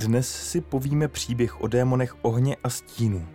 Dnes 0.00 0.50
si 0.50 0.60
povíme 0.60 1.08
příběh 1.08 1.60
o 1.60 1.66
démonech 1.66 2.16
ohně 2.22 2.56
a 2.64 2.70
stínu, 2.70 3.28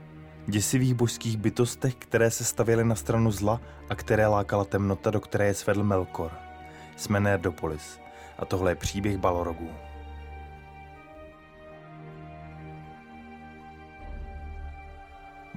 děsivých 0.48 0.94
božských 0.94 1.38
bytostech, 1.38 1.96
které 1.96 2.32
se 2.32 2.44
stavěly 2.44 2.84
na 2.84 2.96
stranu 2.96 3.32
zla 3.32 3.62
a 3.90 3.96
které 3.96 4.28
lákala 4.28 4.66
temnota, 4.66 5.12
do 5.12 5.20
které 5.20 5.48
je 5.48 5.54
svedl 5.54 5.84
Melkor. 5.84 6.32
Jsme 6.96 7.20
Nerdopolis 7.20 8.00
a 8.40 8.46
tohle 8.46 8.72
je 8.72 8.76
příběh 8.76 9.18
Balorogů. 9.18 9.70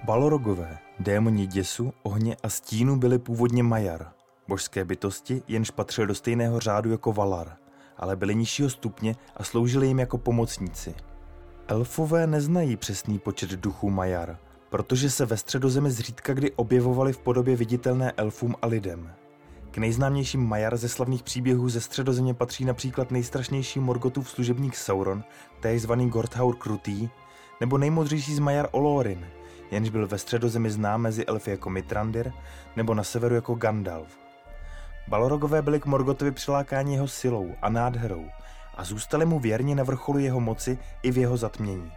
Balorogové, 0.05 0.79
démoni 1.01 1.47
děsu, 1.47 1.93
ohně 2.03 2.37
a 2.43 2.49
stínu 2.49 2.97
byli 2.97 3.19
původně 3.19 3.63
Majar, 3.63 4.13
božské 4.49 4.85
bytosti, 4.85 5.43
jenž 5.49 5.71
patřil 5.71 6.07
do 6.07 6.15
stejného 6.15 6.61
řádu 6.61 6.91
jako 6.91 7.13
Valar, 7.13 7.57
ale 7.99 8.17
byli 8.17 8.35
nižšího 8.35 8.71
stupně 8.71 9.17
a 9.37 9.45
sloužili 9.45 9.87
jim 9.87 9.99
jako 9.99 10.19
pomocníci. 10.19 10.95
Elfové 11.69 12.27
neznají 12.27 12.77
přesný 12.77 13.19
počet 13.19 13.51
duchů 13.51 13.91
Majar, 13.91 14.39
protože 14.71 15.11
se 15.11 15.27
ve 15.27 15.37
středozemi 15.37 15.91
zřídka 15.91 16.35
kdy 16.35 16.53
objevovali 16.53 17.13
v 17.13 17.19
podobě 17.19 17.57
viditelné 17.57 18.13
elfům 18.13 18.55
a 18.63 18.67
lidem. 18.67 19.13
K 19.71 19.79
nejznámějším 19.79 20.47
Majar 20.47 20.77
ze 20.77 20.89
slavných 20.89 21.23
příběhů 21.23 21.69
ze 21.69 21.81
středozemě 21.81 22.35
patří 22.35 22.65
například 22.65 23.11
nejstrašnější 23.11 23.81
Morgotův 23.81 24.31
služebník 24.31 24.77
Sauron, 24.77 25.25
též 25.61 25.83
zvaný 25.83 26.09
Gorthaur 26.11 26.57
Krutý, 26.57 27.09
nebo 27.61 27.79
nejmodřejší 27.79 28.35
z 28.35 28.39
Majar 28.39 28.69
Olorin, 28.71 29.27
jenž 29.71 29.89
byl 29.89 30.09
ve 30.09 30.19
středozemi 30.19 30.71
znám 30.71 31.01
mezi 31.01 31.27
elfy 31.27 31.51
jako 31.51 31.71
Mitrandir 31.71 32.33
nebo 32.77 32.95
na 32.95 33.05
severu 33.05 33.35
jako 33.35 33.55
Gandalf. 33.55 34.28
Balorogové 35.09 35.63
byli 35.63 35.81
k 35.81 35.87
Morgotovi 35.87 36.33
přilákáni 36.33 36.95
jeho 36.95 37.09
silou 37.09 37.55
a 37.63 37.69
nádherou 37.69 38.25
a 38.77 38.85
zůstali 38.85 39.27
mu 39.27 39.39
věrni 39.39 39.75
na 39.75 39.85
vrcholu 39.85 40.19
jeho 40.19 40.41
moci 40.41 40.79
i 41.03 41.11
v 41.11 41.19
jeho 41.19 41.37
zatmění. 41.37 41.93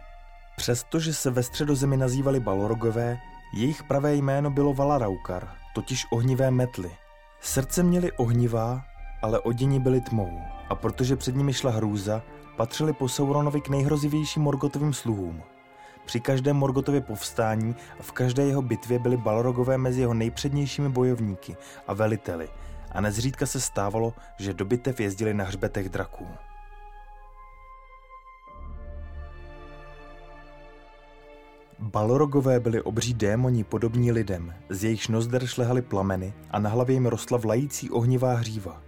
Přestože 0.56 1.14
se 1.14 1.30
ve 1.30 1.42
středozemi 1.42 1.96
nazývali 1.96 2.40
Balorogové, 2.40 3.18
jejich 3.54 3.82
pravé 3.82 4.14
jméno 4.14 4.50
bylo 4.50 4.74
Valaraukar, 4.74 5.48
totiž 5.74 6.06
ohnivé 6.12 6.50
metly. 6.50 6.90
Srdce 7.40 7.82
měli 7.82 8.12
ohnivá, 8.12 8.82
ale 9.22 9.40
oděni 9.40 9.80
byli 9.80 10.00
tmou 10.00 10.40
a 10.68 10.74
protože 10.74 11.16
před 11.16 11.36
nimi 11.36 11.52
šla 11.52 11.70
hrůza, 11.70 12.22
patřili 12.56 12.92
po 12.92 13.08
Sauronovi 13.08 13.60
k 13.60 13.68
nejhrozivějším 13.68 14.42
Morgotovým 14.42 14.92
sluhům. 14.92 15.42
Při 16.04 16.20
každém 16.20 16.56
Morgotově 16.56 17.00
povstání 17.00 17.76
a 18.00 18.02
v 18.02 18.12
každé 18.12 18.46
jeho 18.46 18.62
bitvě 18.62 18.98
byli 18.98 19.16
Balrogové 19.16 19.78
mezi 19.78 20.00
jeho 20.00 20.14
nejpřednějšími 20.14 20.88
bojovníky 20.88 21.56
a 21.86 21.94
veliteli 21.94 22.48
a 22.92 23.00
nezřídka 23.00 23.46
se 23.46 23.60
stávalo, 23.60 24.14
že 24.38 24.54
do 24.54 24.64
bitev 24.64 25.00
jezdili 25.00 25.34
na 25.34 25.44
hřbetech 25.44 25.88
draků. 25.88 26.26
Balorogové 31.78 32.60
byli 32.60 32.82
obří 32.82 33.14
démoni 33.14 33.64
podobní 33.64 34.12
lidem, 34.12 34.54
z 34.68 34.84
jejichž 34.84 35.08
nozder 35.08 35.46
šlehaly 35.46 35.82
plameny 35.82 36.34
a 36.50 36.58
na 36.58 36.70
hlavě 36.70 36.94
jim 36.94 37.06
rostla 37.06 37.38
vlající 37.38 37.90
ohnivá 37.90 38.34
hříva. 38.34 38.82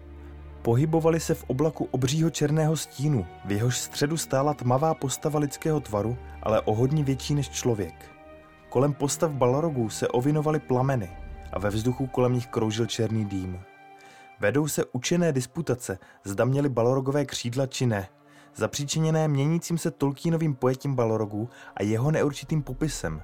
Pohybovali 0.62 1.20
se 1.20 1.34
v 1.34 1.44
oblaku 1.46 1.88
obřího 1.90 2.30
černého 2.30 2.76
stínu, 2.76 3.26
v 3.44 3.52
jehož 3.52 3.78
středu 3.78 4.16
stála 4.16 4.54
tmavá 4.54 4.94
postava 4.94 5.40
lidského 5.40 5.80
tvaru, 5.80 6.16
ale 6.42 6.60
o 6.60 6.74
hodně 6.74 7.04
větší 7.04 7.34
než 7.34 7.50
člověk. 7.50 7.94
Kolem 8.68 8.92
postav 8.92 9.30
Balrogů 9.30 9.90
se 9.90 10.08
ovinovaly 10.08 10.60
plameny 10.60 11.10
a 11.52 11.58
ve 11.58 11.70
vzduchu 11.70 12.06
kolem 12.06 12.32
nich 12.32 12.46
kroužil 12.46 12.86
černý 12.86 13.24
dým. 13.24 13.60
Vedou 14.40 14.68
se 14.68 14.84
učené 14.92 15.32
disputace, 15.32 15.98
zda 16.24 16.44
měli 16.44 16.68
Balrogové 16.68 17.24
křídla 17.24 17.66
či 17.66 17.86
ne, 17.86 18.08
zapříčiněné 18.56 19.28
měnícím 19.28 19.78
se 19.78 19.90
Tolkienovým 19.90 20.54
pojetím 20.54 20.94
Balrogů 20.94 21.48
a 21.76 21.82
jeho 21.82 22.10
neurčitým 22.10 22.62
popisem. 22.62 23.22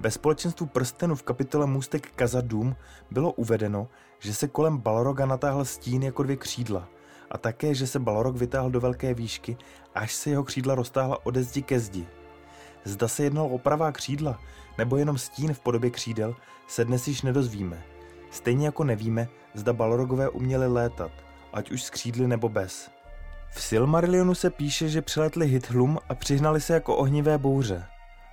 Ve 0.00 0.10
společenstvu 0.10 0.66
prstenu 0.66 1.14
v 1.14 1.22
kapitole 1.22 1.66
Můstek 1.66 2.10
Kazadum 2.10 2.76
bylo 3.10 3.32
uvedeno, 3.32 3.88
že 4.18 4.34
se 4.34 4.48
kolem 4.48 4.78
Balroga 4.78 5.26
natáhl 5.26 5.64
stín 5.64 6.02
jako 6.02 6.22
dvě 6.22 6.36
křídla 6.36 6.88
a 7.30 7.38
také, 7.38 7.74
že 7.74 7.86
se 7.86 7.98
Balrog 7.98 8.36
vytáhl 8.36 8.70
do 8.70 8.80
velké 8.80 9.14
výšky, 9.14 9.56
až 9.94 10.14
se 10.14 10.30
jeho 10.30 10.44
křídla 10.44 10.74
roztáhla 10.74 11.26
ode 11.26 11.42
zdi 11.42 11.62
ke 11.62 11.80
zdi. 11.80 12.06
Zda 12.84 13.08
se 13.08 13.24
jednalo 13.24 13.48
o 13.48 13.58
pravá 13.58 13.92
křídla, 13.92 14.40
nebo 14.78 14.96
jenom 14.96 15.18
stín 15.18 15.54
v 15.54 15.60
podobě 15.60 15.90
křídel, 15.90 16.34
se 16.66 16.84
dnes 16.84 17.08
již 17.08 17.22
nedozvíme. 17.22 17.95
Stejně 18.30 18.66
jako 18.66 18.84
nevíme, 18.84 19.28
zda 19.54 19.72
Balrogové 19.72 20.28
uměli 20.28 20.66
létat, 20.66 21.10
ať 21.52 21.70
už 21.70 21.82
z 21.82 21.90
křídly 21.90 22.28
nebo 22.28 22.48
bez. 22.48 22.90
V 23.50 23.62
Silmarillionu 23.62 24.34
se 24.34 24.50
píše, 24.50 24.88
že 24.88 25.02
přiletli 25.02 25.46
Hithlum 25.46 25.98
a 26.08 26.14
přihnali 26.14 26.60
se 26.60 26.74
jako 26.74 26.96
ohnivé 26.96 27.38
bouře. 27.38 27.86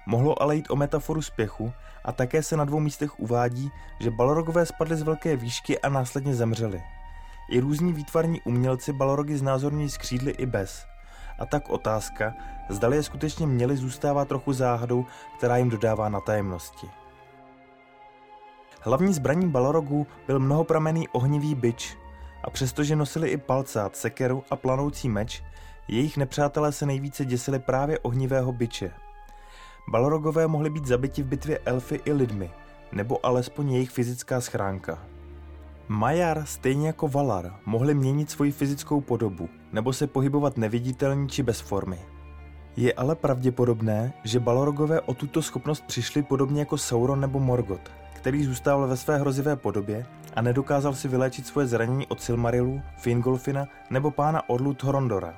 Mohlo 0.07 0.41
ale 0.41 0.55
jít 0.55 0.71
o 0.71 0.75
metaforu 0.75 1.21
spěchu 1.21 1.73
a 2.05 2.11
také 2.11 2.43
se 2.43 2.57
na 2.57 2.65
dvou 2.65 2.79
místech 2.79 3.19
uvádí, 3.19 3.71
že 3.99 4.11
Balrogové 4.11 4.65
spadli 4.65 4.95
z 4.95 5.01
velké 5.01 5.35
výšky 5.35 5.79
a 5.79 5.89
následně 5.89 6.35
zemřeli. 6.35 6.81
I 7.49 7.59
různí 7.59 7.93
výtvarní 7.93 8.41
umělci 8.41 8.93
Balrogy 8.93 9.37
znázorňují 9.37 9.89
skřídly 9.89 10.31
i 10.31 10.45
bez. 10.45 10.85
A 11.39 11.45
tak 11.45 11.69
otázka, 11.69 12.33
zdali 12.69 12.97
je 12.97 13.03
skutečně 13.03 13.47
měli 13.47 13.77
zůstává 13.77 14.25
trochu 14.25 14.53
záhadou, 14.53 15.05
která 15.37 15.57
jim 15.57 15.69
dodává 15.69 16.09
na 16.09 16.19
tajemnosti. 16.19 16.87
Hlavní 18.85 19.13
zbraní 19.13 19.49
Balrogů 19.49 20.07
byl 20.27 20.39
mnohopramenný 20.39 21.07
ohnivý 21.07 21.55
byč 21.55 21.97
a 22.43 22.49
přestože 22.49 22.95
nosili 22.95 23.29
i 23.29 23.37
palcát, 23.37 23.95
sekeru 23.95 24.43
a 24.49 24.55
planoucí 24.55 25.09
meč, 25.09 25.43
jejich 25.87 26.17
nepřátelé 26.17 26.71
se 26.71 26.85
nejvíce 26.85 27.25
děsili 27.25 27.59
právě 27.59 27.99
ohnivého 27.99 28.51
byče. 28.51 28.91
Balrogové 29.91 30.47
mohli 30.47 30.69
být 30.69 30.85
zabiti 30.85 31.23
v 31.23 31.25
bitvě 31.25 31.59
elfy 31.65 31.99
i 32.05 32.13
lidmi, 32.13 32.51
nebo 32.91 33.25
alespoň 33.25 33.71
jejich 33.71 33.89
fyzická 33.89 34.41
schránka. 34.41 34.99
Majar, 35.87 36.43
stejně 36.45 36.87
jako 36.87 37.07
Valar, 37.07 37.55
mohli 37.65 37.93
měnit 37.93 38.31
svoji 38.31 38.51
fyzickou 38.51 39.01
podobu, 39.01 39.49
nebo 39.71 39.93
se 39.93 40.07
pohybovat 40.07 40.57
neviditelní 40.57 41.29
či 41.29 41.43
bez 41.43 41.59
formy. 41.59 41.99
Je 42.77 42.93
ale 42.93 43.15
pravděpodobné, 43.15 44.13
že 44.23 44.39
Balrogové 44.39 45.01
o 45.01 45.13
tuto 45.13 45.41
schopnost 45.41 45.83
přišli 45.87 46.23
podobně 46.23 46.59
jako 46.59 46.77
Sauron 46.77 47.19
nebo 47.19 47.39
Morgoth, 47.39 48.02
který 48.23 48.45
zůstával 48.45 48.87
ve 48.87 48.97
své 48.97 49.17
hrozivé 49.17 49.55
podobě 49.55 50.05
a 50.35 50.41
nedokázal 50.41 50.93
si 50.93 51.07
vyléčit 51.07 51.47
svoje 51.47 51.67
zranění 51.67 52.07
od 52.07 52.21
Silmarilu, 52.21 52.81
Fingolfina 52.97 53.65
nebo 53.89 54.11
pána 54.11 54.49
Orlu 54.49 54.73
Thorondora. 54.73 55.37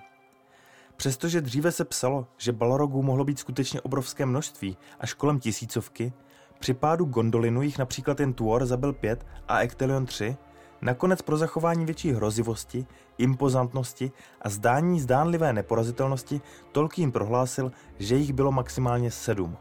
Přestože 0.96 1.42
dříve 1.42 1.72
se 1.72 1.86
psalo, 1.86 2.28
že 2.38 2.52
Balrogů 2.52 3.04
mohlo 3.04 3.24
být 3.24 3.40
skutečně 3.40 3.82
obrovské 3.82 4.26
množství, 4.26 4.78
až 5.00 5.14
kolem 5.14 5.40
tisícovky, 5.40 6.14
při 6.60 6.74
pádu 6.74 7.06
Gondolinu 7.06 7.62
jich 7.62 7.78
například 7.78 8.20
jen 8.20 8.34
Tuor 8.34 8.66
zabil 8.66 8.94
pět 8.94 9.26
a 9.48 9.64
Ectelion 9.64 10.06
tři, 10.06 10.38
nakonec 10.82 11.22
pro 11.22 11.38
zachování 11.38 11.86
větší 11.86 12.12
hrozivosti, 12.12 12.86
impozantnosti 13.18 14.12
a 14.42 14.50
zdání 14.50 15.00
zdánlivé 15.00 15.54
neporazitelnosti 15.54 16.42
Tolkien 16.72 17.12
prohlásil, 17.12 17.72
že 18.00 18.16
jich 18.16 18.34
bylo 18.34 18.52
maximálně 18.52 19.12
sedm. 19.12 19.58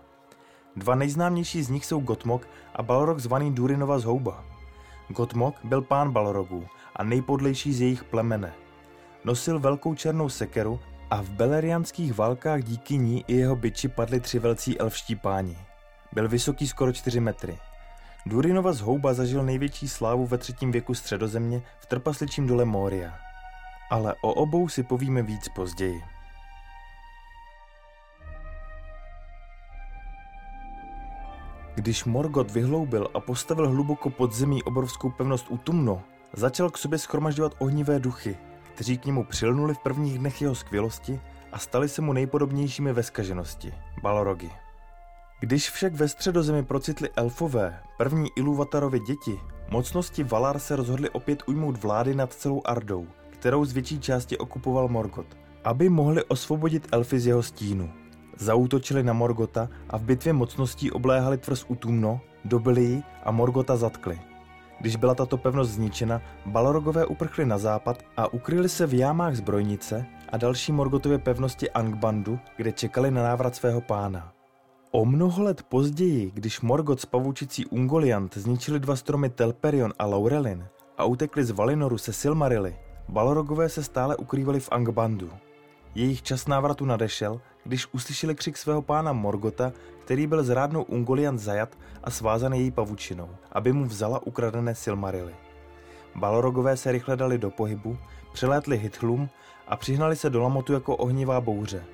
Dva 0.76 0.94
nejznámější 0.94 1.62
z 1.62 1.68
nich 1.68 1.86
jsou 1.86 2.00
Gotmok 2.00 2.48
a 2.74 2.82
Balrog 2.82 3.18
zvaný 3.18 3.54
Durinova 3.54 3.98
zhouba. 3.98 4.44
Gotmok 5.08 5.54
byl 5.64 5.82
pán 5.82 6.10
Balrogů 6.10 6.66
a 6.96 7.04
nejpodlejší 7.04 7.72
z 7.72 7.80
jejich 7.80 8.04
plemene. 8.04 8.52
Nosil 9.24 9.60
velkou 9.60 9.94
černou 9.94 10.28
sekeru 10.28 10.80
a 11.10 11.22
v 11.22 11.30
belerianských 11.30 12.14
válkách 12.14 12.62
díky 12.62 12.96
ní 12.98 13.24
i 13.28 13.36
jeho 13.36 13.56
byči 13.56 13.88
padli 13.88 14.20
tři 14.20 14.38
velcí 14.38 14.80
elfští 14.80 15.16
páni. 15.16 15.58
Byl 16.12 16.28
vysoký 16.28 16.68
skoro 16.68 16.92
4 16.92 17.20
metry. 17.20 17.58
Durinova 18.26 18.72
zhouba 18.72 19.14
zažil 19.14 19.42
největší 19.42 19.88
slávu 19.88 20.26
ve 20.26 20.38
třetím 20.38 20.72
věku 20.72 20.94
středozemě 20.94 21.62
v 21.78 21.86
trpasličím 21.86 22.46
dole 22.46 22.64
Moria. 22.64 23.14
Ale 23.90 24.14
o 24.22 24.34
obou 24.34 24.68
si 24.68 24.82
povíme 24.82 25.22
víc 25.22 25.48
později. 25.48 26.13
Když 31.84 32.04
Morgoth 32.04 32.50
vyhloubil 32.50 33.08
a 33.14 33.20
postavil 33.20 33.68
hluboko 33.68 34.10
pod 34.10 34.32
zemí 34.32 34.62
obrovskou 34.62 35.10
pevnost 35.10 35.46
Utumno, 35.50 36.02
začal 36.32 36.70
k 36.70 36.78
sobě 36.78 36.98
schromažďovat 36.98 37.54
ohnivé 37.58 38.00
duchy, 38.00 38.36
kteří 38.74 38.98
k 38.98 39.04
němu 39.06 39.24
přilnuli 39.24 39.74
v 39.74 39.78
prvních 39.78 40.18
dnech 40.18 40.42
jeho 40.42 40.54
skvělosti 40.54 41.20
a 41.52 41.58
stali 41.58 41.88
se 41.88 42.02
mu 42.02 42.12
nejpodobnějšími 42.12 42.92
ve 42.92 43.02
skaženosti, 43.02 43.74
Balrogy. 44.02 44.50
Když 45.40 45.70
však 45.70 45.94
ve 45.94 46.08
středozemi 46.08 46.62
procitli 46.62 47.08
elfové, 47.16 47.80
první 47.98 48.28
Iluvatarovi 48.36 49.00
děti, 49.00 49.40
mocnosti 49.70 50.24
Valar 50.24 50.58
se 50.58 50.76
rozhodli 50.76 51.10
opět 51.10 51.42
ujmout 51.46 51.82
vlády 51.82 52.14
nad 52.14 52.32
celou 52.32 52.62
Ardou, 52.64 53.06
kterou 53.30 53.64
z 53.64 53.72
větší 53.72 54.00
části 54.00 54.38
okupoval 54.38 54.88
Morgoth, 54.88 55.36
aby 55.64 55.88
mohli 55.88 56.24
osvobodit 56.24 56.88
elfy 56.92 57.20
z 57.20 57.26
jeho 57.26 57.42
stínu. 57.42 58.03
Zaútočili 58.38 59.02
na 59.02 59.12
Morgota 59.12 59.68
a 59.90 59.98
v 59.98 60.02
bitvě 60.02 60.32
mocností 60.32 60.90
obléhali 60.90 61.38
tvrz 61.38 61.64
Utumno, 61.68 62.20
dobili 62.44 62.82
ji 62.84 63.02
a 63.24 63.30
Morgota 63.30 63.76
zatkli. 63.76 64.20
Když 64.80 64.96
byla 64.96 65.14
tato 65.14 65.36
pevnost 65.36 65.70
zničena, 65.70 66.20
Balorogové 66.46 67.06
uprchli 67.06 67.46
na 67.46 67.58
západ 67.58 68.02
a 68.16 68.32
ukryli 68.32 68.68
se 68.68 68.86
v 68.86 68.94
jámách 68.94 69.36
zbrojnice 69.36 70.06
a 70.28 70.36
další 70.36 70.72
Morgotově 70.72 71.18
pevnosti 71.18 71.70
Angbandu, 71.70 72.38
kde 72.56 72.72
čekali 72.72 73.10
na 73.10 73.22
návrat 73.22 73.56
svého 73.56 73.80
pána. 73.80 74.32
O 74.90 75.04
mnoho 75.04 75.42
let 75.42 75.62
později, 75.62 76.30
když 76.34 76.60
Morgoth 76.60 77.00
s 77.00 77.06
pavučicí 77.06 77.66
Ungoliant 77.66 78.36
zničili 78.36 78.80
dva 78.80 78.96
stromy 78.96 79.30
Telperion 79.30 79.92
a 79.98 80.06
Laurelin 80.06 80.66
a 80.98 81.04
utekli 81.04 81.44
z 81.44 81.50
Valinoru 81.50 81.98
se 81.98 82.12
Silmarily, 82.12 82.76
Balrogové 83.08 83.68
se 83.68 83.82
stále 83.82 84.16
ukrývali 84.16 84.60
v 84.60 84.68
Angbandu. 84.72 85.30
Jejich 85.94 86.22
čas 86.22 86.46
návratu 86.46 86.84
nadešel, 86.84 87.40
když 87.64 87.86
uslyšeli 87.92 88.34
křik 88.34 88.56
svého 88.56 88.82
pána 88.82 89.12
Morgota, 89.12 89.72
který 90.04 90.26
byl 90.26 90.44
zrádnou 90.44 90.82
Ungoliant 90.82 91.40
zajat 91.40 91.78
a 92.04 92.10
svázan 92.10 92.52
její 92.52 92.70
pavučinou, 92.70 93.28
aby 93.52 93.72
mu 93.72 93.84
vzala 93.84 94.26
ukradené 94.26 94.74
Silmarily. 94.74 95.34
Balrogové 96.14 96.76
se 96.76 96.92
rychle 96.92 97.16
dali 97.16 97.38
do 97.38 97.50
pohybu, 97.50 97.98
přelétli 98.32 98.78
Hithlum 98.78 99.28
a 99.68 99.76
přihnali 99.76 100.16
se 100.16 100.30
do 100.30 100.42
Lamotu 100.42 100.72
jako 100.72 100.96
ohnivá 100.96 101.40
bouře. 101.40 101.84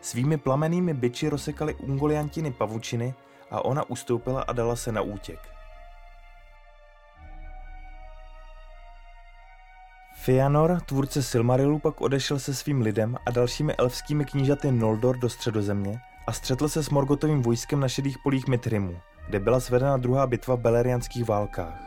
Svými 0.00 0.36
plamenými 0.36 0.94
byči 0.94 1.28
rozsekali 1.28 1.74
Ungoliantiny 1.74 2.52
pavučiny 2.52 3.14
a 3.50 3.64
ona 3.64 3.90
ustoupila 3.90 4.42
a 4.42 4.52
dala 4.52 4.76
se 4.76 4.92
na 4.92 5.00
útěk. 5.00 5.59
Fëanor, 10.24 10.80
tvůrce 10.80 11.22
Silmarilu, 11.22 11.78
pak 11.78 12.00
odešel 12.00 12.38
se 12.38 12.54
svým 12.54 12.80
lidem 12.80 13.16
a 13.26 13.30
dalšími 13.30 13.74
elfskými 13.74 14.24
knížaty 14.24 14.72
Noldor 14.72 15.18
do 15.18 15.28
středozemě 15.28 16.00
a 16.26 16.32
střetl 16.32 16.68
se 16.68 16.82
s 16.82 16.90
Morgotovým 16.90 17.42
vojskem 17.42 17.80
na 17.80 17.88
šedých 17.88 18.18
polích 18.18 18.48
Mitrimu, 18.48 18.96
kde 19.26 19.40
byla 19.40 19.60
svedena 19.60 19.96
druhá 19.96 20.26
bitva 20.26 20.54
v 20.54 20.58
belerianských 20.60 21.28
válkách. 21.28 21.82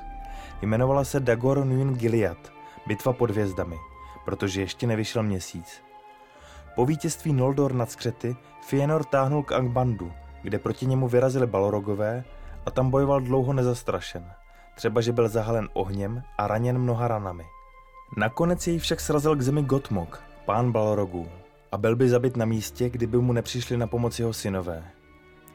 Jmenovala 0.61 1.03
se 1.03 1.19
Dagor 1.19 1.65
Nuin 1.65 1.93
Gilead, 1.93 2.37
bitva 2.87 3.13
pod 3.13 3.31
hvězdami, 3.31 3.77
protože 4.25 4.61
ještě 4.61 4.87
nevyšel 4.87 5.23
měsíc. 5.23 5.81
Po 6.75 6.85
vítězství 6.85 7.33
Noldor 7.33 7.73
nad 7.73 7.91
skřety 7.91 8.35
Fëanor 8.69 9.03
táhnul 9.03 9.43
k 9.43 9.51
Angbandu, 9.51 10.11
kde 10.41 10.59
proti 10.59 10.85
němu 10.85 11.07
vyrazili 11.07 11.47
Balorogové 11.47 12.23
a 12.65 12.71
tam 12.71 12.89
bojoval 12.89 13.21
dlouho 13.21 13.53
nezastrašen, 13.53 14.31
třeba 14.75 15.01
že 15.01 15.11
byl 15.11 15.29
zahalen 15.29 15.69
ohněm 15.73 16.23
a 16.37 16.47
raněn 16.47 16.77
mnoha 16.77 17.07
ranami. 17.07 17.43
Nakonec 18.17 18.67
jej 18.67 18.79
však 18.79 18.99
srazil 18.99 19.35
k 19.35 19.41
zemi 19.41 19.63
Gotmok, 19.63 20.23
pán 20.45 20.71
Balrogů, 20.71 21.27
a 21.71 21.77
byl 21.77 21.95
by 21.95 22.09
zabit 22.09 22.37
na 22.37 22.45
místě, 22.45 22.89
kdyby 22.89 23.17
mu 23.17 23.33
nepřišli 23.33 23.77
na 23.77 23.87
pomoc 23.87 24.19
jeho 24.19 24.33
synové. 24.33 24.83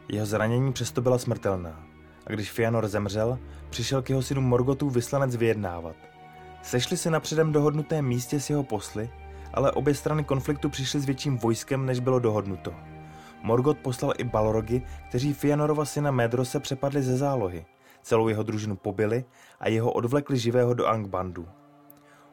Jeho 0.09 0.27
zranění 0.27 0.73
přesto 0.73 1.03
byla 1.03 1.19
smrtelná 1.19 1.89
a 2.29 2.33
když 2.33 2.51
Fianor 2.51 2.89
zemřel, 2.89 3.39
přišel 3.71 4.03
k 4.03 4.11
jeho 4.11 4.23
synu 4.23 4.41
Morgotu 4.41 4.91
vyslanec 4.91 5.37
vyjednávat. 5.37 5.97
Sešli 6.63 6.97
se 6.97 7.11
na 7.11 7.21
předem 7.21 7.53
dohodnutém 7.53 8.05
místě 8.07 8.41
s 8.41 8.51
jeho 8.51 8.63
posly, 8.63 9.11
ale 9.55 9.73
obě 9.73 9.95
strany 9.95 10.25
konfliktu 10.25 10.69
přišly 10.69 11.01
s 11.01 11.05
větším 11.05 11.39
vojskem, 11.39 11.87
než 11.87 12.01
bylo 12.01 12.19
dohodnuto. 12.19 12.75
Morgot 13.43 13.79
poslal 13.79 14.13
i 14.19 14.25
Balrogy, 14.25 14.83
kteří 15.09 15.35
Fianorova 15.35 15.85
syna 15.85 16.11
Medrose 16.11 16.61
přepadli 16.61 17.03
ze 17.03 17.17
zálohy. 17.17 17.67
Celou 18.03 18.29
jeho 18.29 18.43
družinu 18.43 18.77
pobili 18.77 19.25
a 19.61 19.69
jeho 19.69 19.93
odvlekli 19.93 20.39
živého 20.39 20.75
do 20.75 20.87
Angbandu. 20.87 21.49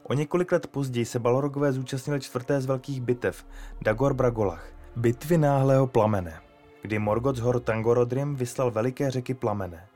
O 0.07 0.13
několik 0.13 0.51
let 0.51 0.67
později 0.67 1.05
se 1.05 1.19
Balrogové 1.19 1.73
zúčastnili 1.73 2.21
čtvrté 2.21 2.61
z 2.61 2.65
velkých 2.65 3.01
bitev, 3.01 3.45
Dagor 3.81 4.13
Bragolach, 4.13 4.67
bitvy 4.95 5.37
náhlého 5.37 5.87
plamene, 5.87 6.41
kdy 6.81 6.99
Morgoth 6.99 7.37
z 7.37 7.39
hor 7.39 7.59
Tangorodrim 7.59 8.35
vyslal 8.35 8.71
veliké 8.71 9.11
řeky 9.11 9.33
plamene. 9.33 9.87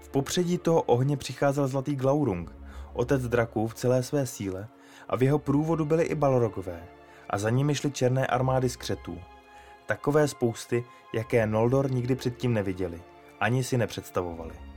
V 0.00 0.08
popředí 0.08 0.58
toho 0.58 0.82
ohně 0.82 1.16
přicházel 1.16 1.68
zlatý 1.68 1.96
Glaurung, 1.96 2.52
otec 2.92 3.28
draků 3.28 3.68
v 3.68 3.74
celé 3.74 4.02
své 4.02 4.26
síle, 4.26 4.68
a 5.08 5.16
v 5.16 5.22
jeho 5.22 5.38
průvodu 5.38 5.84
byly 5.84 6.04
i 6.04 6.14
Balrogové, 6.14 6.82
a 7.30 7.38
za 7.38 7.50
nimi 7.50 7.74
šly 7.74 7.90
černé 7.90 8.26
armády 8.26 8.68
skřetů. 8.68 9.18
Takové 9.86 10.28
spousty, 10.28 10.84
jaké 11.14 11.46
Noldor 11.46 11.90
nikdy 11.90 12.14
předtím 12.14 12.54
neviděli, 12.54 13.02
ani 13.40 13.64
si 13.64 13.78
nepředstavovali. 13.78 14.75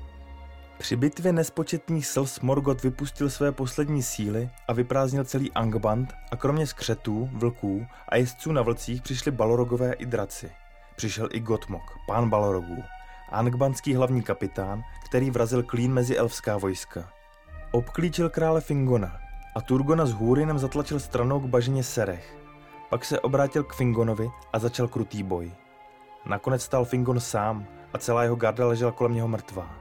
Při 0.79 0.95
bitvě 0.95 1.33
nespočetných 1.33 2.07
slz 2.07 2.39
Morgoth 2.39 2.83
vypustil 2.83 3.29
své 3.29 3.51
poslední 3.51 4.03
síly 4.03 4.49
a 4.67 4.73
vyprázdnil 4.73 5.23
celý 5.23 5.51
Angband 5.51 6.13
a 6.31 6.35
kromě 6.35 6.67
skřetů, 6.67 7.29
vlků 7.33 7.85
a 8.09 8.15
jezdců 8.15 8.51
na 8.51 8.61
vlcích 8.61 9.01
přišli 9.01 9.31
Balorogové 9.31 9.93
i 9.93 10.05
draci. 10.05 10.51
Přišel 10.95 11.29
i 11.31 11.39
Gotmok, 11.39 11.81
pán 12.07 12.29
Balorogů, 12.29 12.83
Angbandský 13.29 13.95
hlavní 13.95 14.21
kapitán, 14.21 14.83
který 15.05 15.31
vrazil 15.31 15.63
klín 15.63 15.93
mezi 15.93 16.17
elfská 16.17 16.57
vojska. 16.57 17.09
Obklíčil 17.71 18.29
krále 18.29 18.61
Fingona 18.61 19.19
a 19.55 19.61
Turgona 19.61 20.05
s 20.05 20.13
Húrinem 20.13 20.59
zatlačil 20.59 20.99
stranou 20.99 21.39
k 21.39 21.45
bažině 21.45 21.83
Serech. 21.83 22.37
Pak 22.89 23.05
se 23.05 23.19
obrátil 23.19 23.63
k 23.63 23.73
Fingonovi 23.73 24.29
a 24.53 24.59
začal 24.59 24.87
krutý 24.87 25.23
boj. 25.23 25.51
Nakonec 26.25 26.63
stal 26.63 26.85
Fingon 26.85 27.19
sám 27.19 27.67
a 27.93 27.97
celá 27.97 28.23
jeho 28.23 28.35
garda 28.35 28.67
ležela 28.67 28.91
kolem 28.91 29.13
něho 29.13 29.27
mrtvá 29.27 29.78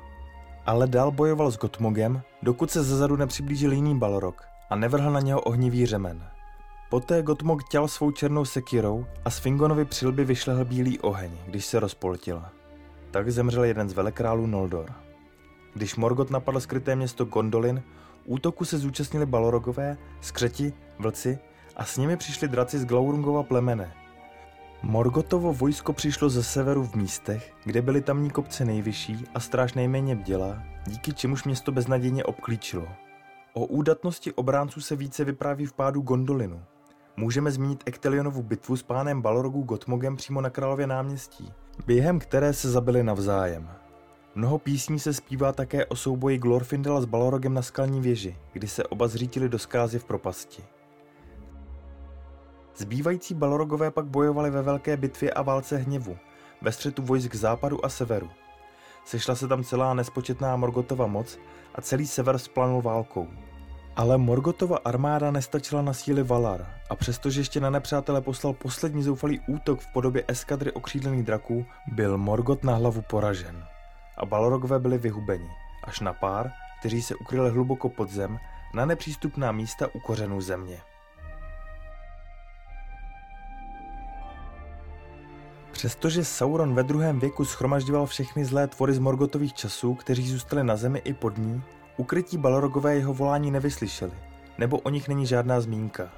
ale 0.68 0.86
dál 0.86 1.10
bojoval 1.10 1.50
s 1.50 1.58
Gotmogem, 1.58 2.22
dokud 2.42 2.70
se 2.70 2.82
zezadu 2.82 3.16
nepřiblížil 3.16 3.72
jiný 3.72 3.98
Balrog 3.98 4.48
a 4.70 4.76
nevrhl 4.76 5.12
na 5.12 5.20
něho 5.20 5.40
ohnivý 5.40 5.86
řemen. 5.86 6.28
Poté 6.90 7.22
Gotmog 7.22 7.68
těl 7.68 7.88
svou 7.88 8.10
černou 8.10 8.44
sekirou 8.44 9.06
a 9.24 9.30
z 9.30 9.40
přilby 9.84 10.24
vyšlehl 10.24 10.64
bílý 10.64 10.98
oheň, 10.98 11.30
když 11.46 11.66
se 11.66 11.80
rozpoltil. 11.80 12.44
Tak 13.10 13.32
zemřel 13.32 13.64
jeden 13.64 13.88
z 13.88 13.92
velekrálů 13.92 14.46
Noldor. 14.46 14.92
Když 15.74 15.96
Morgot 15.96 16.30
napadl 16.30 16.60
skryté 16.60 16.96
město 16.96 17.24
Gondolin, 17.24 17.82
útoku 18.24 18.64
se 18.64 18.78
zúčastnili 18.78 19.26
Balorogové, 19.26 19.96
skřeti, 20.20 20.72
vlci 20.98 21.38
a 21.76 21.84
s 21.84 21.96
nimi 21.96 22.16
přišli 22.16 22.48
draci 22.48 22.78
z 22.78 22.84
Glaurungova 22.84 23.42
plemene, 23.42 23.92
Morgotovo 24.82 25.52
vojsko 25.52 25.92
přišlo 25.92 26.28
ze 26.28 26.42
severu 26.42 26.84
v 26.84 26.94
místech, 26.94 27.52
kde 27.64 27.82
byly 27.82 28.00
tamní 28.00 28.30
kopce 28.30 28.64
nejvyšší 28.64 29.24
a 29.34 29.40
stráž 29.40 29.74
nejméně 29.74 30.16
bděla, 30.16 30.62
díky 30.86 31.12
čemuž 31.12 31.44
město 31.44 31.72
beznadějně 31.72 32.24
obklíčilo. 32.24 32.88
O 33.52 33.66
údatnosti 33.66 34.32
obránců 34.32 34.80
se 34.80 34.96
více 34.96 35.24
vypráví 35.24 35.66
v 35.66 35.72
pádu 35.72 36.00
Gondolinu. 36.00 36.62
Můžeme 37.16 37.50
zmínit 37.50 37.82
Ektelionovu 37.86 38.42
bitvu 38.42 38.76
s 38.76 38.82
pánem 38.82 39.22
Balrogů 39.22 39.62
Gotmogem 39.62 40.16
přímo 40.16 40.40
na 40.40 40.50
Králově 40.50 40.86
náměstí, 40.86 41.52
během 41.86 42.18
které 42.18 42.52
se 42.52 42.70
zabili 42.70 43.02
navzájem. 43.02 43.70
Mnoho 44.34 44.58
písní 44.58 44.98
se 44.98 45.14
zpívá 45.14 45.52
také 45.52 45.86
o 45.86 45.96
souboji 45.96 46.38
Glorfindela 46.38 47.00
s 47.00 47.04
Balrogem 47.04 47.54
na 47.54 47.62
skalní 47.62 48.00
věži, 48.00 48.36
kdy 48.52 48.68
se 48.68 48.84
oba 48.84 49.08
zřítili 49.08 49.48
do 49.48 49.58
skázy 49.58 49.98
v 49.98 50.04
propasti. 50.04 50.62
Zbývající 52.78 53.34
Balrogové 53.34 53.90
pak 53.90 54.06
bojovali 54.06 54.50
ve 54.50 54.62
velké 54.62 54.96
bitvě 54.96 55.30
a 55.30 55.42
válce 55.42 55.76
hněvu, 55.76 56.16
ve 56.62 56.72
střetu 56.72 57.02
vojsk 57.02 57.34
západu 57.34 57.84
a 57.84 57.88
severu. 57.88 58.30
Sešla 59.04 59.34
se 59.34 59.48
tam 59.48 59.64
celá 59.64 59.94
nespočetná 59.94 60.56
Morgotova 60.56 61.06
moc 61.06 61.38
a 61.74 61.80
celý 61.80 62.06
sever 62.06 62.38
splanul 62.38 62.82
válkou. 62.82 63.28
Ale 63.96 64.18
Morgotova 64.18 64.78
armáda 64.84 65.30
nestačila 65.30 65.82
na 65.82 65.92
síly 65.92 66.22
Valar 66.22 66.66
a 66.90 66.96
přestože 66.96 67.40
ještě 67.40 67.60
na 67.60 67.70
nepřátele 67.70 68.20
poslal 68.20 68.52
poslední 68.52 69.02
zoufalý 69.02 69.40
útok 69.48 69.80
v 69.80 69.92
podobě 69.92 70.24
eskadry 70.28 70.72
okřídlených 70.72 71.22
draků, 71.22 71.66
byl 71.92 72.18
Morgot 72.18 72.64
na 72.64 72.74
hlavu 72.74 73.02
poražen. 73.02 73.64
A 74.18 74.26
Balrogové 74.26 74.78
byli 74.78 74.98
vyhubeni, 74.98 75.50
až 75.84 76.00
na 76.00 76.12
pár, 76.12 76.50
kteří 76.80 77.02
se 77.02 77.14
ukryli 77.14 77.50
hluboko 77.50 77.88
pod 77.88 78.10
zem, 78.10 78.38
na 78.74 78.84
nepřístupná 78.84 79.52
místa 79.52 79.86
u 79.94 80.00
kořenů 80.00 80.40
země. 80.40 80.80
Přestože 85.78 86.24
Sauron 86.24 86.74
ve 86.74 86.82
druhém 86.82 87.20
věku 87.20 87.44
schromažďoval 87.44 88.06
všechny 88.06 88.44
zlé 88.44 88.66
tvory 88.66 88.94
z 88.94 88.98
Morgotových 88.98 89.54
časů, 89.54 89.94
kteří 89.94 90.28
zůstali 90.28 90.64
na 90.64 90.76
zemi 90.76 91.02
i 91.04 91.14
pod 91.14 91.38
ní, 91.38 91.62
ukrytí 91.96 92.38
Balrogové 92.38 92.94
jeho 92.94 93.14
volání 93.14 93.50
nevyslyšeli, 93.50 94.12
nebo 94.58 94.78
o 94.78 94.90
nich 94.90 95.08
není 95.08 95.26
žádná 95.26 95.60
zmínka. 95.60 96.12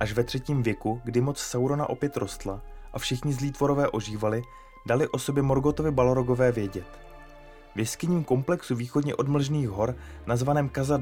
Až 0.00 0.12
ve 0.12 0.24
třetím 0.24 0.62
věku, 0.62 1.00
kdy 1.04 1.20
moc 1.20 1.38
Saurona 1.38 1.88
opět 1.88 2.16
rostla 2.16 2.60
a 2.92 2.98
všichni 2.98 3.32
zlí 3.32 3.52
tvorové 3.52 3.88
ožívali, 3.88 4.42
dali 4.86 5.08
o 5.08 5.18
sobě 5.18 5.42
Morgotovi 5.42 5.90
Balrogové 5.90 6.52
vědět. 6.52 7.00
V 7.74 7.78
jeskyním 7.78 8.24
komplexu 8.24 8.74
východně 8.74 9.14
od 9.14 9.28
Mlžných 9.28 9.68
hor, 9.68 9.96
nazvaném 10.26 10.68
Kazar 10.68 11.00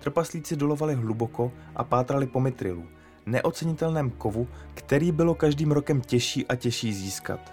trpaslíci 0.00 0.56
dolovali 0.56 0.94
hluboko 0.94 1.52
a 1.76 1.84
pátrali 1.84 2.26
po 2.26 2.40
Mitrilu, 2.40 2.84
neocenitelném 3.26 4.10
kovu, 4.10 4.48
který 4.74 5.12
bylo 5.12 5.34
každým 5.34 5.72
rokem 5.72 6.00
těžší 6.00 6.46
a 6.46 6.56
těžší 6.56 6.94
získat. 6.94 7.52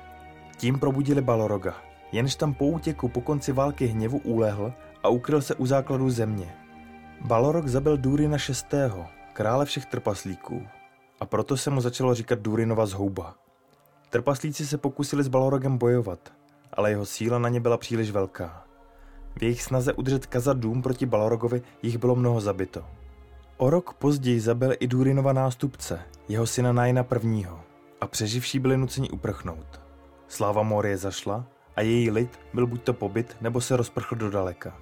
Tím 0.57 0.79
probudili 0.79 1.21
Baloroga, 1.21 1.75
jenž 2.11 2.35
tam 2.35 2.53
po 2.53 2.65
útěku 2.67 3.09
po 3.09 3.21
konci 3.21 3.51
války 3.51 3.85
hněvu 3.85 4.17
ulehl 4.17 4.73
a 5.03 5.09
ukryl 5.09 5.41
se 5.41 5.55
u 5.55 5.65
základu 5.65 6.09
země. 6.09 6.55
Balorog 7.21 7.67
zabil 7.67 7.97
Durina 7.97 8.37
VI., 8.49 8.77
krále 9.33 9.65
všech 9.65 9.85
trpaslíků, 9.85 10.67
a 11.19 11.25
proto 11.25 11.57
se 11.57 11.69
mu 11.69 11.81
začalo 11.81 12.13
říkat 12.13 12.39
Durinova 12.39 12.85
zhouba. 12.85 13.35
Trpaslíci 14.09 14.67
se 14.67 14.77
pokusili 14.77 15.23
s 15.23 15.27
Balorogem 15.27 15.77
bojovat, 15.77 16.33
ale 16.73 16.89
jeho 16.89 17.05
síla 17.05 17.39
na 17.39 17.49
ně 17.49 17.59
byla 17.59 17.77
příliš 17.77 18.11
velká. 18.11 18.65
V 19.35 19.43
jejich 19.43 19.63
snaze 19.63 19.93
udržet 19.93 20.25
Kaza 20.25 20.53
dům 20.53 20.81
proti 20.81 21.05
Balorogovi 21.05 21.61
jich 21.81 21.97
bylo 21.97 22.15
mnoho 22.15 22.41
zabito. 22.41 22.85
O 23.61 23.69
rok 23.69 23.93
později 23.93 24.39
zabil 24.39 24.73
i 24.79 24.87
Durinova 24.87 25.33
nástupce, 25.33 25.99
jeho 26.29 26.47
syna 26.47 26.73
Najna 26.73 27.05
I. 27.23 27.47
a 28.01 28.07
přeživší 28.07 28.59
byli 28.59 28.77
nuceni 28.77 29.09
uprchnout. 29.09 29.81
Sláva 30.27 30.63
Morie 30.63 30.97
zašla 30.97 31.45
a 31.75 31.81
její 31.81 32.11
lid 32.11 32.39
byl 32.53 32.67
buď 32.67 32.83
to 32.83 32.93
pobyt, 32.93 33.37
nebo 33.41 33.61
se 33.61 33.77
rozprchl 33.77 34.15
do 34.15 34.29
daleka. 34.29 34.77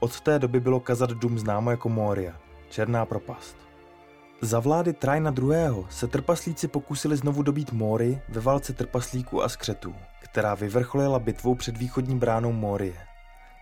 Od 0.00 0.20
té 0.20 0.38
doby 0.38 0.60
bylo 0.60 0.80
Kazat 0.80 1.10
dům 1.10 1.38
známo 1.38 1.70
jako 1.70 1.88
Moria, 1.88 2.34
černá 2.70 3.06
propast. 3.06 3.56
Za 4.40 4.60
vlády 4.60 4.92
Trajna 4.92 5.34
II. 5.38 5.84
se 5.90 6.06
trpaslíci 6.06 6.68
pokusili 6.68 7.16
znovu 7.16 7.42
dobít 7.42 7.72
Móry 7.72 8.22
ve 8.28 8.40
válce 8.40 8.72
trpaslíků 8.72 9.42
a 9.42 9.48
skřetů, 9.48 9.94
která 10.20 10.54
vyvrcholila 10.54 11.18
bitvou 11.18 11.54
před 11.54 11.76
východní 11.76 12.18
bránou 12.18 12.52
Mórie. 12.52 12.96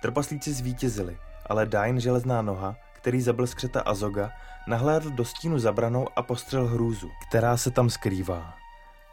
Trpaslíci 0.03 0.53
zvítězili, 0.53 1.17
ale 1.47 1.67
Dain 1.67 2.01
železná 2.01 2.43
noha, 2.43 2.77
který 3.07 3.21
zabil 3.21 3.47
skřeta 3.47 3.81
Azoga, 3.81 4.31
nahlédl 4.67 5.11
do 5.11 5.25
stínu 5.25 5.59
zabranou 5.59 6.07
a 6.17 6.23
postřel 6.23 6.67
hrůzu, 6.67 7.11
která 7.29 7.57
se 7.57 7.71
tam 7.71 7.91
skrývá. 7.91 8.55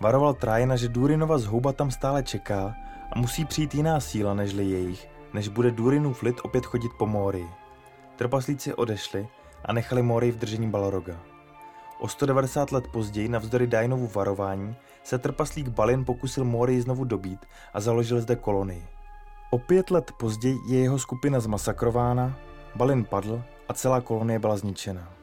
Varoval 0.01 0.33
Trajna, 0.33 0.75
že 0.75 0.89
Durinova 0.89 1.37
zhouba 1.37 1.73
tam 1.73 1.91
stále 1.91 2.23
čeká 2.23 2.75
a 3.11 3.19
musí 3.19 3.45
přijít 3.45 3.75
jiná 3.75 3.99
síla 3.99 4.33
nežli 4.33 4.65
jejich, 4.65 5.07
než 5.33 5.47
bude 5.47 5.71
Durinův 5.71 6.23
lid 6.23 6.35
opět 6.43 6.65
chodit 6.65 6.91
po 6.97 7.05
Mórii. 7.05 7.49
Trpaslíci 8.15 8.73
odešli 8.73 9.27
a 9.65 9.73
nechali 9.73 10.01
Mórii 10.01 10.31
v 10.31 10.37
držení 10.37 10.69
Baloroga. 10.69 11.19
O 11.99 12.07
190 12.07 12.71
let 12.71 12.87
později, 12.87 13.29
navzdory 13.29 13.67
Dainovu 13.67 14.07
varování, 14.07 14.75
se 15.03 15.17
trpaslík 15.17 15.67
Balin 15.67 16.05
pokusil 16.05 16.45
Mórii 16.45 16.81
znovu 16.81 17.03
dobít 17.03 17.45
a 17.73 17.79
založil 17.79 18.21
zde 18.21 18.35
kolonii. 18.35 18.87
O 19.49 19.57
pět 19.57 19.91
let 19.91 20.11
později 20.19 20.57
je 20.67 20.79
jeho 20.79 20.99
skupina 20.99 21.39
zmasakrována, 21.39 22.37
Balin 22.75 23.05
padl 23.05 23.43
a 23.69 23.73
celá 23.73 24.01
kolonie 24.01 24.39
byla 24.39 24.57
zničena. 24.57 25.13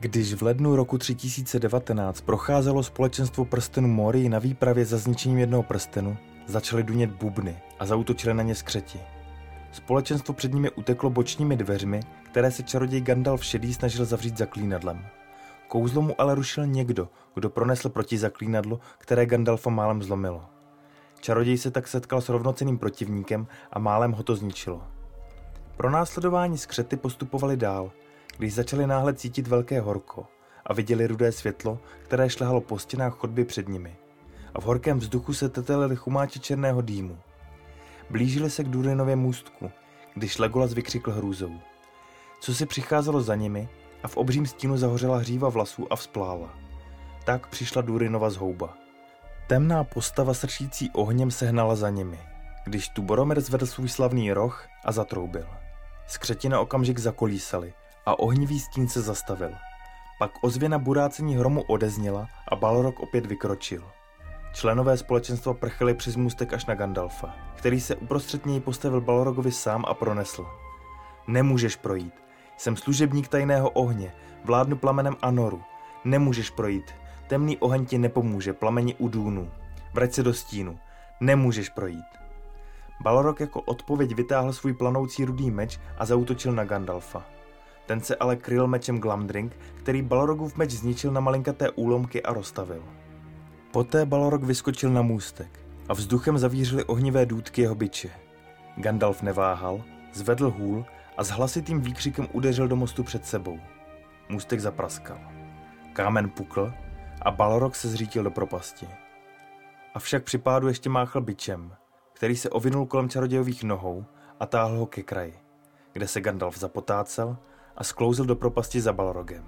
Když 0.00 0.34
v 0.34 0.42
lednu 0.42 0.76
roku 0.76 0.98
3019 0.98 2.20
procházelo 2.20 2.82
společenstvo 2.82 3.44
prstenu 3.44 3.88
Morii 3.88 4.28
na 4.28 4.38
výpravě 4.38 4.84
za 4.84 4.98
zničením 4.98 5.38
jednoho 5.38 5.62
prstenu, 5.62 6.16
začaly 6.46 6.82
dunět 6.82 7.10
bubny 7.10 7.58
a 7.78 7.86
zautočili 7.86 8.34
na 8.34 8.42
ně 8.42 8.54
skřeti. 8.54 9.00
Společenstvo 9.72 10.34
před 10.34 10.54
nimi 10.54 10.70
uteklo 10.70 11.10
bočními 11.10 11.56
dveřmi, 11.56 12.00
které 12.22 12.50
se 12.50 12.62
čaroděj 12.62 13.00
Gandalf 13.00 13.44
šedý 13.44 13.74
snažil 13.74 14.04
zavřít 14.04 14.38
zaklínadlem. 14.38 15.06
Kouzlo 15.68 16.02
mu 16.02 16.20
ale 16.20 16.34
rušil 16.34 16.66
někdo, 16.66 17.08
kdo 17.34 17.50
pronesl 17.50 17.88
proti 17.88 18.18
zaklínadlu, 18.18 18.80
které 18.98 19.26
Gandalfa 19.26 19.70
málem 19.70 20.02
zlomilo. 20.02 20.57
Čaroděj 21.20 21.58
se 21.58 21.70
tak 21.70 21.88
setkal 21.88 22.20
s 22.20 22.28
rovnoceným 22.28 22.78
protivníkem 22.78 23.46
a 23.72 23.78
málem 23.78 24.12
ho 24.12 24.22
to 24.22 24.36
zničilo. 24.36 24.82
Pro 25.76 25.90
následování 25.90 26.58
skřety 26.58 26.96
postupovali 26.96 27.56
dál, 27.56 27.90
když 28.38 28.54
začali 28.54 28.86
náhle 28.86 29.14
cítit 29.14 29.48
velké 29.48 29.80
horko 29.80 30.26
a 30.66 30.72
viděli 30.72 31.06
rudé 31.06 31.32
světlo, 31.32 31.78
které 32.02 32.30
šlehalo 32.30 32.60
po 32.60 32.78
stěnách 32.78 33.14
chodby 33.14 33.44
před 33.44 33.68
nimi. 33.68 33.96
A 34.54 34.60
v 34.60 34.64
horkém 34.64 34.98
vzduchu 34.98 35.34
se 35.34 35.48
tetelili 35.48 35.96
chumáči 35.96 36.40
černého 36.40 36.80
dýmu. 36.80 37.18
Blížili 38.10 38.50
se 38.50 38.64
k 38.64 38.68
Durinově 38.68 39.16
můstku, 39.16 39.70
když 40.14 40.38
Legolas 40.38 40.72
vykřikl 40.72 41.10
hrůzou. 41.10 41.52
Co 42.40 42.54
si 42.54 42.66
přicházelo 42.66 43.20
za 43.20 43.34
nimi 43.34 43.68
a 44.02 44.08
v 44.08 44.16
obřím 44.16 44.46
stínu 44.46 44.76
zahořela 44.76 45.18
hříva 45.18 45.48
vlasů 45.48 45.92
a 45.92 45.96
vzplála. 45.96 46.54
Tak 47.24 47.46
přišla 47.46 47.82
Durinova 47.82 48.30
zhouba. 48.30 48.87
Temná 49.48 49.84
postava 49.84 50.34
sršící 50.34 50.90
ohněm 50.90 51.30
sehnala 51.30 51.76
za 51.76 51.90
nimi, 51.90 52.18
když 52.64 52.88
tu 52.88 53.02
Boromir 53.02 53.40
zvedl 53.40 53.66
svůj 53.66 53.88
slavný 53.88 54.32
roh 54.32 54.66
a 54.84 54.92
zatroubil. 54.92 55.46
Skřeti 56.06 56.48
na 56.48 56.60
okamžik 56.60 56.98
zakolísali 56.98 57.74
a 58.06 58.18
ohnivý 58.18 58.60
stín 58.60 58.88
se 58.88 59.02
zastavil. 59.02 59.50
Pak 60.18 60.30
ozvěna 60.42 60.78
burácení 60.78 61.36
hromu 61.36 61.62
odezněla 61.62 62.28
a 62.48 62.56
Balrog 62.56 63.00
opět 63.00 63.26
vykročil. 63.26 63.84
Členové 64.52 64.96
společenstva 64.96 65.54
prchali 65.54 65.94
přes 65.94 66.16
můstek 66.16 66.52
až 66.52 66.66
na 66.66 66.74
Gandalfa, 66.74 67.34
který 67.56 67.80
se 67.80 67.96
uprostřed 67.96 68.46
něj 68.46 68.60
postavil 68.60 69.00
Balrogovi 69.00 69.52
sám 69.52 69.84
a 69.88 69.94
pronesl. 69.94 70.46
Nemůžeš 71.26 71.76
projít. 71.76 72.14
Jsem 72.56 72.76
služebník 72.76 73.28
tajného 73.28 73.70
ohně, 73.70 74.12
vládnu 74.44 74.76
plamenem 74.76 75.16
Anoru. 75.22 75.62
Nemůžeš 76.04 76.50
projít. 76.50 76.94
Temný 77.28 77.56
oheň 77.56 77.86
ti 77.86 77.98
nepomůže, 77.98 78.52
plameni 78.52 78.94
udůnu. 78.94 79.50
Vrať 79.94 80.12
se 80.12 80.22
do 80.22 80.34
stínu. 80.34 80.78
Nemůžeš 81.20 81.68
projít. 81.68 82.04
Balrog 83.00 83.40
jako 83.40 83.60
odpověď 83.60 84.14
vytáhl 84.14 84.52
svůj 84.52 84.72
planoucí 84.72 85.24
rudý 85.24 85.50
meč 85.50 85.78
a 85.98 86.04
zautočil 86.04 86.52
na 86.52 86.64
Gandalfa. 86.64 87.26
Ten 87.86 88.00
se 88.00 88.16
ale 88.16 88.36
kryl 88.36 88.66
mečem 88.66 88.98
Glamdring, 88.98 89.56
který 89.74 90.02
Balrogův 90.02 90.56
meč 90.56 90.70
zničil 90.70 91.12
na 91.12 91.20
malinkaté 91.20 91.70
úlomky 91.70 92.22
a 92.22 92.32
rozstavil. 92.32 92.82
Poté 93.72 94.06
Balrog 94.06 94.42
vyskočil 94.42 94.90
na 94.90 95.02
můstek 95.02 95.60
a 95.88 95.92
vzduchem 95.92 96.38
zavířily 96.38 96.84
ohnivé 96.84 97.26
důdky 97.26 97.62
jeho 97.62 97.74
byče. 97.74 98.10
Gandalf 98.76 99.22
neváhal, 99.22 99.82
zvedl 100.12 100.50
hůl 100.50 100.84
a 101.16 101.24
s 101.24 101.30
hlasitým 101.30 101.80
výkřikem 101.80 102.28
udeřil 102.32 102.68
do 102.68 102.76
mostu 102.76 103.04
před 103.04 103.26
sebou. 103.26 103.58
Můstek 104.28 104.60
zapraskal. 104.60 105.18
Kámen 105.92 106.30
pukl 106.30 106.72
a 107.28 107.30
Balrog 107.30 107.74
se 107.74 107.88
zřítil 107.88 108.22
do 108.22 108.30
propasti. 108.30 108.88
Avšak 109.94 110.24
při 110.24 110.38
pádu 110.38 110.68
ještě 110.68 110.88
máchl 110.90 111.20
byčem, 111.20 111.74
který 112.12 112.36
se 112.36 112.50
ovinul 112.50 112.86
kolem 112.86 113.08
čarodějových 113.08 113.64
nohou 113.64 114.04
a 114.40 114.46
táhl 114.46 114.78
ho 114.78 114.86
ke 114.86 115.02
kraji, 115.02 115.38
kde 115.92 116.08
se 116.08 116.20
Gandalf 116.20 116.58
zapotácel 116.58 117.36
a 117.76 117.84
sklouzl 117.84 118.24
do 118.24 118.36
propasti 118.36 118.80
za 118.80 118.92
Balrogem. 118.92 119.44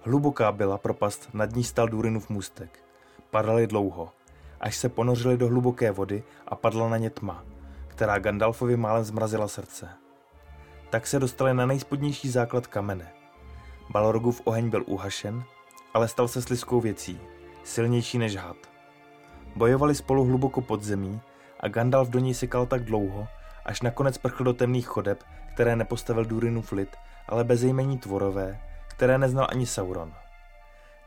Hluboká 0.00 0.52
byla 0.52 0.78
propast, 0.78 1.28
nad 1.34 1.52
ní 1.56 1.64
stal 1.64 1.88
Durinův 1.88 2.28
můstek. 2.28 2.84
Padali 3.30 3.66
dlouho, 3.66 4.12
až 4.60 4.76
se 4.76 4.88
ponořili 4.88 5.36
do 5.36 5.48
hluboké 5.48 5.90
vody 5.90 6.22
a 6.48 6.54
padla 6.54 6.88
na 6.88 6.96
ně 6.96 7.10
tma, 7.10 7.44
která 7.88 8.18
Gandalfovi 8.18 8.76
málem 8.76 9.04
zmrazila 9.04 9.48
srdce. 9.48 9.88
Tak 10.90 11.06
se 11.06 11.18
dostali 11.18 11.54
na 11.54 11.66
nejspodnější 11.66 12.30
základ 12.30 12.66
kamene. 12.66 13.12
Balrogův 13.90 14.40
oheň 14.44 14.70
byl 14.70 14.84
uhašen, 14.86 15.44
ale 15.94 16.08
stal 16.08 16.28
se 16.28 16.42
sliskou 16.42 16.80
věcí, 16.80 17.20
silnější 17.64 18.18
než 18.18 18.36
had. 18.36 18.56
Bojovali 19.56 19.94
spolu 19.94 20.24
hluboko 20.24 20.60
pod 20.60 20.82
zemí 20.82 21.20
a 21.60 21.68
Gandalf 21.68 22.08
do 22.08 22.18
ní 22.18 22.34
sekal 22.34 22.66
tak 22.66 22.84
dlouho, 22.84 23.28
až 23.64 23.82
nakonec 23.82 24.18
prchl 24.18 24.44
do 24.44 24.52
temných 24.52 24.86
chodeb, 24.86 25.24
které 25.54 25.76
nepostavil 25.76 26.24
Durinův 26.24 26.72
lid 26.72 26.96
ale 27.28 27.44
bezejmení 27.44 27.98
tvorové, 27.98 28.60
které 28.88 29.18
neznal 29.18 29.46
ani 29.50 29.66
Sauron. 29.66 30.14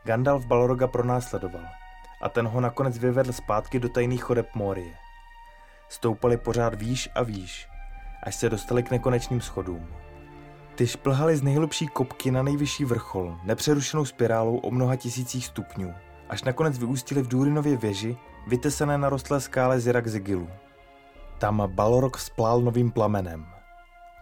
Gandalf 0.04 0.46
Balroga 0.46 0.86
pronásledoval 0.86 1.64
a 2.22 2.28
ten 2.28 2.46
ho 2.46 2.60
nakonec 2.60 2.98
vyvedl 2.98 3.32
zpátky 3.32 3.80
do 3.80 3.88
tajných 3.88 4.22
chodeb 4.22 4.48
Morie. 4.54 4.94
Stoupali 5.88 6.36
pořád 6.36 6.74
výš 6.74 7.08
a 7.14 7.22
výš, 7.22 7.68
až 8.22 8.34
se 8.34 8.48
dostali 8.48 8.82
k 8.82 8.90
nekonečným 8.90 9.40
schodům. 9.40 9.88
Ty 10.78 10.86
šplhali 10.86 11.36
z 11.36 11.42
nejhlubší 11.42 11.86
kopky 11.86 12.30
na 12.30 12.42
nejvyšší 12.42 12.84
vrchol, 12.84 13.38
nepřerušenou 13.44 14.04
spirálou 14.04 14.56
o 14.56 14.70
mnoha 14.70 14.96
tisících 14.96 15.46
stupňů, 15.46 15.94
až 16.28 16.42
nakonec 16.44 16.78
vyústili 16.78 17.22
v 17.22 17.28
Durinově 17.28 17.76
věži, 17.76 18.16
vytesené 18.46 18.98
na 18.98 19.08
rostlé 19.08 19.40
skále 19.40 19.80
Zirak 19.80 20.08
Zigilu. 20.08 20.48
Tam 21.38 21.62
Balrog 21.66 22.16
vzplál 22.16 22.60
novým 22.60 22.90
plamenem– 22.90 23.46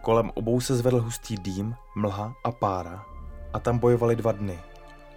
Kolem 0.07 0.31
obou 0.33 0.61
se 0.61 0.75
zvedl 0.75 1.01
hustý 1.01 1.37
dým, 1.37 1.75
mlha 1.95 2.35
a 2.43 2.51
pára 2.51 3.05
a 3.53 3.59
tam 3.59 3.77
bojovali 3.77 4.15
dva 4.15 4.31
dny, 4.31 4.59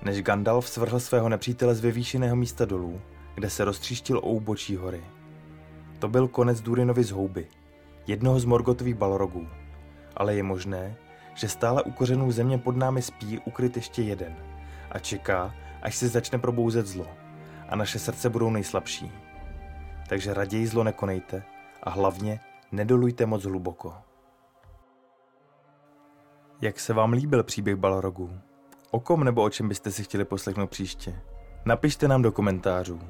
než 0.03 0.23
Gandalf 0.23 0.69
svrhl 0.69 1.01
svého 1.01 1.29
nepřítele 1.29 1.75
z 1.75 1.81
vyvýšeného 1.81 2.37
místa 2.37 2.65
dolů, 2.65 3.01
kde 3.35 3.51
se 3.51 3.65
roztříštil 3.65 4.19
o 4.19 4.21
úbočí 4.21 4.77
hory. 4.77 5.05
To 5.99 6.09
byl 6.09 6.29
konec 6.29 6.61
Durinovy 6.61 7.05
zhouby, 7.05 7.47
jednoho 8.07 8.41
z 8.41 8.45
Morgotových 8.45 8.95
balrogů, 8.95 9.49
ale 10.17 10.35
je 10.35 10.43
možné, 10.43 10.97
že 11.35 11.49
stále 11.49 11.83
u 11.83 11.91
kořenů 11.91 12.31
země 12.31 12.59
pod 12.59 12.77
námi 12.77 13.03
spí 13.03 13.39
ukryt 13.39 13.77
ještě 13.77 14.03
jeden 14.03 14.37
a 14.91 14.99
čeká, 14.99 15.55
až 15.83 15.97
se 15.97 16.09
začne 16.09 16.39
probouzet 16.39 16.87
zlo 16.87 17.07
a 17.69 17.77
naše 17.77 17.99
srdce 17.99 18.31
budou 18.31 18.51
nejslabší. 18.51 19.13
Takže 20.09 20.35
raději 20.35 20.67
zlo 20.67 20.85
nekonejte 20.85 21.43
a 21.83 21.91
hlavně 21.91 22.41
nedolujte 22.73 23.27
moc 23.27 23.45
hluboko. 23.45 23.95
Jak 26.61 26.81
se 26.81 26.93
vám 26.93 27.13
líbil 27.13 27.43
příběh 27.43 27.77
Balrogů? 27.77 28.31
O 28.91 29.01
kom 29.01 29.25
nebo 29.25 29.43
o 29.43 29.51
čem 29.51 29.69
byste 29.69 29.91
si 29.91 30.05
chtěli 30.05 30.25
poslechnout 30.25 30.71
příště? 30.71 31.21
Napište 31.65 32.09
nám 32.09 32.23
do 32.23 32.33
komentářů. 32.33 33.01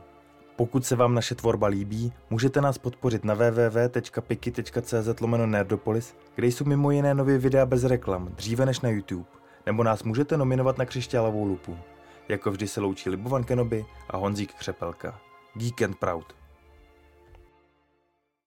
Pokud 0.60 0.86
se 0.86 0.96
vám 0.96 1.14
naše 1.14 1.34
tvorba 1.34 1.66
líbí, 1.66 2.12
můžete 2.30 2.60
nás 2.60 2.78
podpořit 2.78 3.24
na 3.24 3.34
www.piki.cz 3.34 5.20
lomeno 5.20 5.46
nerdopolis, 5.46 6.14
kde 6.34 6.46
jsou 6.46 6.64
mimo 6.64 6.90
jiné 6.90 7.14
nově 7.14 7.38
videa 7.38 7.66
bez 7.66 7.84
reklam, 7.84 8.28
dříve 8.28 8.66
než 8.66 8.80
na 8.80 8.88
YouTube, 8.88 9.28
nebo 9.66 9.84
nás 9.84 10.02
můžete 10.02 10.36
nominovat 10.36 10.78
na 10.78 10.84
křišťálovou 10.84 11.44
lupu. 11.44 11.76
Jako 12.28 12.50
vždy 12.50 12.68
se 12.68 12.80
loučí 12.80 13.10
Libovan 13.10 13.44
Kenobi 13.44 13.86
a 14.10 14.16
Honzík 14.16 14.54
Křepelka. 14.54 15.20
Geek 15.54 15.82
and 15.82 15.96
Proud. 15.98 16.39